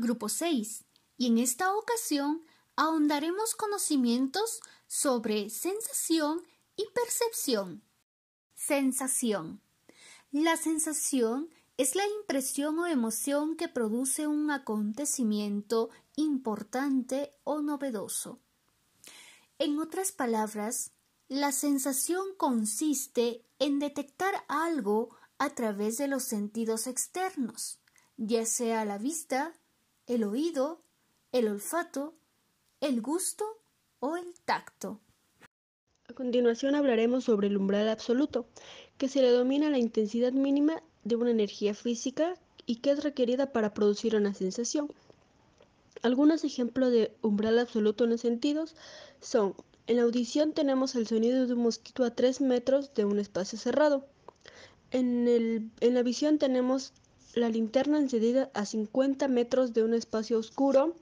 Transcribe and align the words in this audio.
grupo 0.00 0.28
6 0.28 0.84
y 1.16 1.26
en 1.26 1.38
esta 1.38 1.74
ocasión 1.74 2.42
ahondaremos 2.76 3.54
conocimientos 3.54 4.60
sobre 4.86 5.50
sensación 5.50 6.42
y 6.76 6.84
percepción. 6.94 7.82
Sensación. 8.54 9.60
La 10.30 10.56
sensación 10.56 11.50
es 11.76 11.94
la 11.94 12.06
impresión 12.20 12.78
o 12.78 12.86
emoción 12.86 13.56
que 13.56 13.68
produce 13.68 14.26
un 14.26 14.50
acontecimiento 14.50 15.90
importante 16.16 17.34
o 17.44 17.60
novedoso. 17.60 18.40
En 19.58 19.78
otras 19.78 20.12
palabras, 20.12 20.92
la 21.28 21.52
sensación 21.52 22.34
consiste 22.36 23.44
en 23.58 23.78
detectar 23.78 24.44
algo 24.48 25.16
a 25.38 25.50
través 25.50 25.98
de 25.98 26.08
los 26.08 26.24
sentidos 26.24 26.86
externos, 26.86 27.81
ya 28.16 28.46
sea 28.46 28.84
la 28.84 28.98
vista, 28.98 29.52
el 30.06 30.24
oído, 30.24 30.82
el 31.32 31.48
olfato, 31.48 32.14
el 32.80 33.00
gusto 33.00 33.44
o 34.00 34.16
el 34.16 34.34
tacto. 34.44 35.00
A 36.08 36.14
continuación 36.14 36.74
hablaremos 36.74 37.24
sobre 37.24 37.46
el 37.46 37.56
umbral 37.56 37.88
absoluto, 37.88 38.46
que 38.98 39.08
se 39.08 39.22
le 39.22 39.30
domina 39.30 39.70
la 39.70 39.78
intensidad 39.78 40.32
mínima 40.32 40.82
de 41.04 41.16
una 41.16 41.30
energía 41.30 41.74
física 41.74 42.36
y 42.66 42.76
que 42.76 42.90
es 42.90 43.02
requerida 43.02 43.52
para 43.52 43.72
producir 43.74 44.14
una 44.14 44.34
sensación. 44.34 44.92
Algunos 46.02 46.44
ejemplos 46.44 46.90
de 46.90 47.16
umbral 47.22 47.58
absoluto 47.58 48.04
en 48.04 48.10
los 48.10 48.20
sentidos 48.20 48.74
son, 49.20 49.54
en 49.86 49.96
la 49.96 50.02
audición 50.02 50.52
tenemos 50.52 50.94
el 50.96 51.06
sonido 51.06 51.46
de 51.46 51.54
un 51.54 51.62
mosquito 51.62 52.04
a 52.04 52.14
3 52.14 52.40
metros 52.40 52.92
de 52.94 53.04
un 53.04 53.18
espacio 53.18 53.58
cerrado. 53.58 54.06
En, 54.90 55.72
en 55.80 55.94
la 55.94 56.02
visión 56.02 56.38
tenemos 56.38 56.92
la 57.34 57.48
linterna 57.48 57.98
encendida 57.98 58.50
a 58.52 58.66
50 58.66 59.26
metros 59.28 59.72
de 59.72 59.82
un 59.82 59.94
espacio 59.94 60.38
oscuro. 60.38 60.94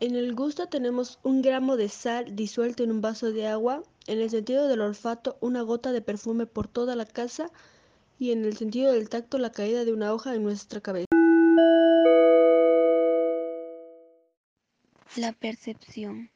En 0.00 0.16
el 0.16 0.34
gusto 0.34 0.66
tenemos 0.66 1.20
un 1.22 1.42
gramo 1.42 1.76
de 1.76 1.88
sal 1.88 2.34
disuelto 2.34 2.82
en 2.82 2.90
un 2.90 3.00
vaso 3.00 3.30
de 3.30 3.46
agua. 3.46 3.82
En 4.06 4.20
el 4.20 4.30
sentido 4.30 4.66
del 4.66 4.80
olfato, 4.80 5.36
una 5.40 5.62
gota 5.62 5.92
de 5.92 6.02
perfume 6.02 6.46
por 6.46 6.66
toda 6.66 6.96
la 6.96 7.06
casa. 7.06 7.50
Y 8.18 8.32
en 8.32 8.44
el 8.44 8.56
sentido 8.56 8.92
del 8.92 9.08
tacto, 9.08 9.38
la 9.38 9.52
caída 9.52 9.84
de 9.84 9.92
una 9.92 10.12
hoja 10.12 10.34
en 10.34 10.42
nuestra 10.42 10.80
cabeza. 10.80 11.06
La 15.16 15.32
percepción 15.32 16.30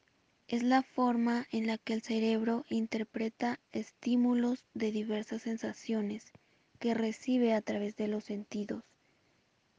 es 0.47 0.63
la 0.63 0.81
forma 0.81 1.45
en 1.51 1.67
la 1.67 1.77
que 1.77 1.93
el 1.93 2.01
cerebro 2.01 2.63
interpreta 2.69 3.59
estímulos 3.73 4.63
de 4.73 4.91
diversas 4.91 5.41
sensaciones 5.41 6.31
que 6.79 6.93
recibe 6.93 7.53
a 7.53 7.61
través 7.61 7.97
de 7.97 8.07
los 8.07 8.23
sentidos 8.23 8.83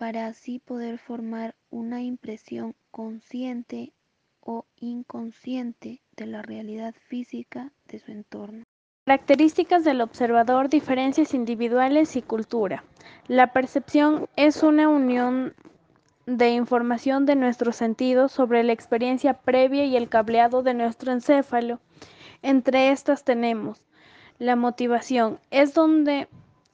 para 0.00 0.28
así 0.28 0.60
poder 0.60 0.96
formar 0.96 1.54
una 1.68 2.00
impresión 2.00 2.74
consciente 2.90 3.92
o 4.40 4.64
inconsciente 4.76 6.00
de 6.16 6.24
la 6.24 6.40
realidad 6.40 6.94
física 7.08 7.70
de 7.86 7.98
su 7.98 8.10
entorno. 8.10 8.64
Características 9.04 9.84
del 9.84 10.00
observador, 10.00 10.70
diferencias 10.70 11.34
individuales 11.34 12.16
y 12.16 12.22
cultura. 12.22 12.82
La 13.28 13.52
percepción 13.52 14.26
es 14.36 14.62
una 14.62 14.88
unión 14.88 15.52
de 16.24 16.48
información 16.48 17.26
de 17.26 17.36
nuestros 17.36 17.76
sentidos 17.76 18.32
sobre 18.32 18.64
la 18.64 18.72
experiencia 18.72 19.34
previa 19.34 19.84
y 19.84 19.98
el 19.98 20.08
cableado 20.08 20.62
de 20.62 20.72
nuestro 20.72 21.12
encéfalo. 21.12 21.78
Entre 22.40 22.90
estas 22.90 23.22
tenemos 23.22 23.84
la 24.38 24.56
motivación, 24.56 25.40
es 25.50 25.74
donde 25.74 26.26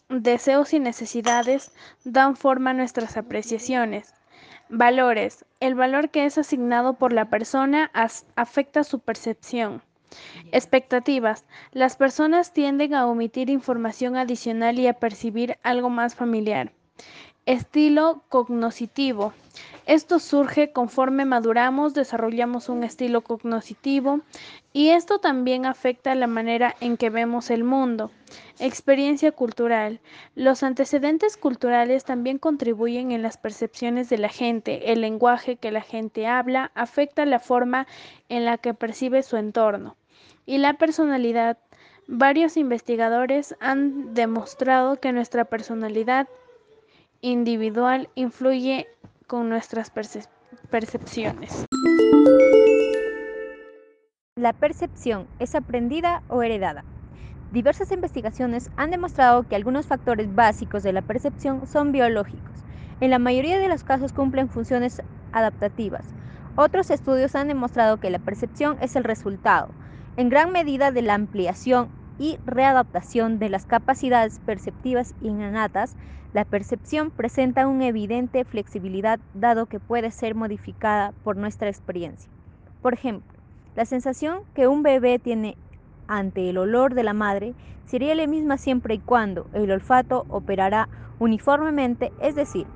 deseos 0.08 0.72
y 0.72 0.80
necesidades 0.80 1.72
dan 2.04 2.36
forma 2.36 2.70
a 2.70 2.74
nuestras 2.74 3.16
apreciaciones. 3.16 4.14
Valores. 4.68 5.44
El 5.60 5.74
valor 5.74 6.10
que 6.10 6.26
es 6.26 6.38
asignado 6.38 6.94
por 6.94 7.12
la 7.12 7.30
persona 7.30 7.90
afecta 8.34 8.84
su 8.84 9.00
percepción. 9.00 9.82
Expectativas. 10.52 11.44
Las 11.72 11.96
personas 11.96 12.52
tienden 12.52 12.94
a 12.94 13.06
omitir 13.06 13.50
información 13.50 14.16
adicional 14.16 14.78
y 14.78 14.86
a 14.86 14.94
percibir 14.94 15.58
algo 15.62 15.90
más 15.90 16.14
familiar. 16.14 16.72
Estilo 17.44 18.24
cognoscitivo. 18.28 19.32
Esto 19.86 20.19
surge 20.19 20.72
conforme 20.72 21.24
maduramos, 21.24 21.94
desarrollamos 21.94 22.69
un 22.69 22.82
estilo 22.82 23.20
cognoscitivo 23.20 24.20
y 24.72 24.88
esto 24.88 25.20
también 25.20 25.64
afecta 25.64 26.12
la 26.16 26.26
manera 26.26 26.74
en 26.80 26.97
que 26.97 27.08
vemos 27.08 27.50
el 27.50 27.62
mundo. 27.62 28.10
Experiencia 28.58 29.30
cultural. 29.30 30.00
Los 30.34 30.64
antecedentes 30.64 31.36
culturales 31.36 32.04
también 32.04 32.38
contribuyen 32.38 33.12
en 33.12 33.22
las 33.22 33.36
percepciones 33.36 34.08
de 34.08 34.19
la 34.19 34.28
gente. 34.28 34.92
El 34.92 35.02
lenguaje 35.02 35.54
que 35.54 35.70
la 35.70 35.82
gente 35.82 36.26
habla 36.26 36.72
afecta 36.74 37.24
la 37.24 37.38
forma 37.38 37.86
en 38.28 38.44
la 38.44 38.58
que 38.58 38.74
percibe 38.74 39.22
su 39.22 39.36
entorno. 39.36 39.97
Y 40.47 40.58
la 40.58 40.74
personalidad. 40.74 41.58
Varios 42.08 42.56
investigadores 42.56 43.56
han 43.58 44.14
demostrado 44.14 45.00
que 45.00 45.12
nuestra 45.12 45.44
personalidad 45.44 46.28
individual 47.20 48.08
influye 48.14 48.86
con 49.26 49.48
nuestras 49.48 49.91
percepciones. 50.70 51.64
La 54.37 54.53
percepción 54.53 55.26
es 55.38 55.54
aprendida 55.54 56.22
o 56.28 56.42
heredada. 56.42 56.84
Diversas 57.53 57.91
investigaciones 57.91 58.70
han 58.76 58.91
demostrado 58.91 59.42
que 59.44 59.56
algunos 59.56 59.86
factores 59.86 60.32
básicos 60.34 60.82
de 60.82 60.92
la 60.92 61.03
percepción 61.03 61.66
son 61.66 61.91
biológicos. 61.91 62.65
En 63.00 63.10
la 63.10 63.19
mayoría 63.19 63.59
de 63.59 63.69
los 63.69 63.82
casos 63.82 64.12
cumplen 64.12 64.48
funciones 64.48 65.03
adaptativas. 65.32 66.06
Otros 66.54 66.91
estudios 66.91 67.34
han 67.34 67.48
demostrado 67.48 67.98
que 67.98 68.10
la 68.10 68.19
percepción 68.19 68.78
es 68.81 68.94
el 68.97 69.04
resultado, 69.04 69.70
en 70.16 70.28
gran 70.28 70.53
medida, 70.53 70.92
de 70.92 71.03
la 71.03 71.15
ampliación 71.15 71.91
y 72.19 72.38
readaptación 72.44 73.38
de 73.38 73.49
las 73.49 73.66
capacidades 73.66 74.38
perceptivas 74.41 75.15
innatas, 75.21 75.97
la 76.32 76.44
percepción 76.44 77.10
presenta 77.10 77.66
una 77.66 77.87
evidente 77.87 78.44
flexibilidad 78.44 79.21
dado 79.32 79.66
que 79.66 79.81
puede 79.81 80.10
ser 80.10 80.34
modificada 80.34 81.12
por 81.22 81.37
nuestra 81.37 81.69
experiencia. 81.69 82.31
Por 82.81 82.94
ejemplo, 82.94 83.38
la 83.75 83.84
sensación 83.84 84.41
que 84.54 84.66
un 84.66 84.82
bebé 84.82 85.19
tiene 85.19 85.56
ante 86.09 86.49
el 86.49 86.59
olor 86.59 86.94
de 86.94 87.03
la 87.03 87.12
madre 87.12 87.54
sería 87.84 88.15
la 88.15 88.27
misma 88.27 88.59
siempre 88.59 88.94
y 88.94 89.00
cuando 89.00 89.48
el 89.53 89.71
olfato 89.71 90.25
operará 90.28 90.88
uniformemente, 91.19 92.12
es 92.21 92.34
decir, 92.34 92.66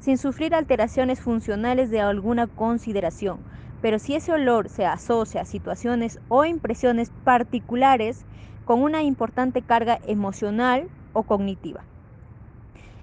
sin 0.00 0.18
sufrir 0.18 0.54
alteraciones 0.54 1.20
funcionales 1.20 1.90
de 1.90 2.00
alguna 2.00 2.46
consideración, 2.46 3.44
pero 3.80 3.98
si 3.98 4.14
ese 4.14 4.32
olor 4.32 4.68
se 4.68 4.86
asocia 4.86 5.42
a 5.42 5.44
situaciones 5.44 6.18
o 6.28 6.44
impresiones 6.44 7.10
particulares, 7.24 8.24
con 8.68 8.82
una 8.82 9.02
importante 9.02 9.62
carga 9.62 9.98
emocional 10.06 10.90
o 11.14 11.22
cognitiva. 11.22 11.84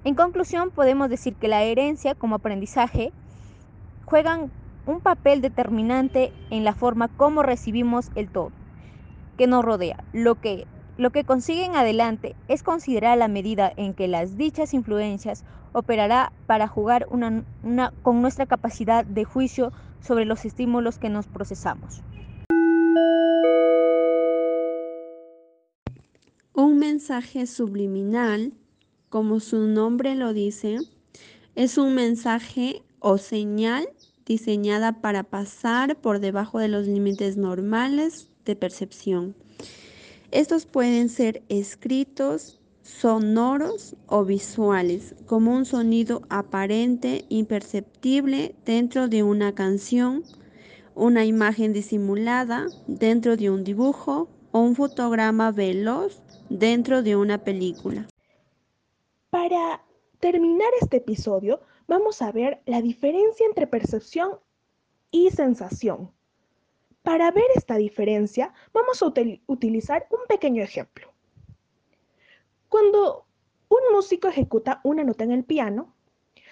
En 0.04 0.14
conclusión, 0.14 0.70
podemos 0.70 1.10
decir 1.10 1.34
que 1.34 1.48
la 1.48 1.64
herencia 1.64 2.14
como 2.14 2.36
aprendizaje 2.36 3.12
juegan 4.06 4.52
un 4.86 5.00
papel 5.00 5.42
determinante 5.42 6.32
en 6.52 6.66
la 6.66 6.76
forma 6.76 7.08
como 7.08 7.42
recibimos 7.42 8.12
el 8.14 8.30
todo 8.30 8.52
que 9.40 9.48
nos 9.48 9.66
rodea. 9.66 10.04
Lo 10.14 10.36
que, 10.36 10.68
lo 11.00 11.10
que 11.10 11.24
consiguen 11.24 11.76
adelante 11.76 12.36
es 12.48 12.62
considerar 12.62 13.18
la 13.18 13.28
medida 13.28 13.74
en 13.76 13.96
que 13.96 14.08
las 14.08 14.38
dichas 14.38 14.72
influencias 14.76 15.44
operará 15.74 16.32
para 16.46 16.68
jugar 16.68 17.08
con 17.08 18.22
nuestra 18.22 18.46
capacidad 18.46 19.04
de 19.04 19.24
juicio 19.24 19.74
sobre 20.00 20.26
los 20.26 20.46
estímulos 20.46 21.00
que 21.00 21.10
nos 21.10 21.26
procesamos. 21.26 22.04
Un 26.58 26.78
mensaje 26.78 27.48
subliminal, 27.48 28.54
como 29.10 29.42
su 29.42 29.68
nombre 29.68 30.16
lo 30.16 30.32
dice, 30.32 30.78
es 31.54 31.78
un 31.78 31.94
mensaje 31.96 32.82
o 33.00 33.18
señal 33.18 33.90
diseñada 34.26 35.02
para 35.02 35.24
pasar 35.24 36.00
por 36.00 36.22
debajo 36.22 36.60
de 36.60 36.70
los 36.70 36.88
límites 36.88 37.36
normales 37.36 38.30
de 38.46 38.56
percepción. 38.56 39.36
Estos 40.32 40.66
pueden 40.66 41.10
ser 41.10 41.44
escritos, 41.50 42.62
sonoros 42.84 43.98
o 44.08 44.24
visuales, 44.24 45.14
como 45.26 45.54
un 45.54 45.66
sonido 45.66 46.22
aparente, 46.30 47.26
imperceptible 47.28 48.56
dentro 48.64 49.10
de 49.10 49.24
una 49.24 49.54
canción, 49.56 50.24
una 50.96 51.26
imagen 51.26 51.74
disimulada 51.74 52.68
dentro 52.88 53.36
de 53.36 53.50
un 53.50 53.66
dibujo 53.66 54.30
o 54.54 54.62
un 54.62 54.74
fotograma 54.74 55.52
veloz 55.52 56.25
dentro 56.50 57.02
de 57.02 57.16
una 57.16 57.44
película. 57.44 58.08
Para 59.30 59.84
terminar 60.20 60.70
este 60.82 60.98
episodio, 60.98 61.62
vamos 61.88 62.22
a 62.22 62.32
ver 62.32 62.62
la 62.66 62.82
diferencia 62.82 63.46
entre 63.46 63.68
percepción 63.68 64.40
y 65.12 65.30
sensación. 65.32 66.12
Para 67.04 67.32
ver 67.32 67.46
esta 67.56 67.76
diferencia, 67.76 68.54
vamos 68.74 69.02
a 69.02 69.14
utilizar 69.48 70.08
un 70.10 70.20
pequeño 70.28 70.64
ejemplo. 70.64 71.14
Cuando 72.70 73.26
un 73.70 73.80
músico 73.94 74.28
ejecuta 74.28 74.82
una 74.84 75.04
nota 75.04 75.24
en 75.24 75.32
el 75.32 75.44
piano, 75.44 75.94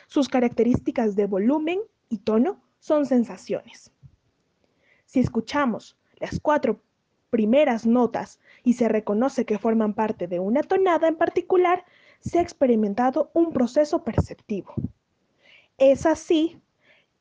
sus 0.07 0.29
características 0.29 1.15
de 1.15 1.25
volumen 1.25 1.81
y 2.09 2.19
tono 2.19 2.61
son 2.79 3.05
sensaciones. 3.05 3.91
Si 5.05 5.19
escuchamos 5.19 5.97
las 6.17 6.39
cuatro 6.39 6.79
primeras 7.33 7.87
notas 7.87 8.39
y 8.63 8.73
se 8.73 8.87
reconoce 8.87 9.43
que 9.43 9.57
forman 9.57 9.95
parte 9.95 10.27
de 10.27 10.39
una 10.39 10.61
tonada 10.61 11.07
en 11.07 11.15
particular, 11.15 11.83
se 12.19 12.37
ha 12.37 12.43
experimentado 12.43 13.31
un 13.33 13.51
proceso 13.51 14.03
perceptivo. 14.03 14.75
Es 15.79 16.05
así 16.05 16.61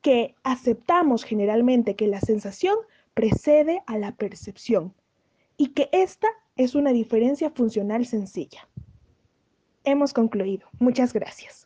que 0.01 0.35
aceptamos 0.43 1.23
generalmente 1.23 1.95
que 1.95 2.05
la 2.05 2.21
sensación 2.21 2.75
precede 3.15 3.81
a 3.87 3.97
la 3.97 4.11
percepción 4.11 4.93
y 5.57 5.69
que 5.69 5.89
esta 5.91 6.27
es 6.57 6.75
una 6.75 6.91
diferencia 6.91 7.49
funcional 7.49 8.05
sencilla. 8.05 8.69
Hemos 9.83 10.13
concluido. 10.13 10.67
Muchas 10.77 11.11
gracias. 11.11 11.65